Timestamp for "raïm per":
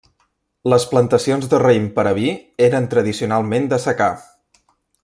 1.65-2.07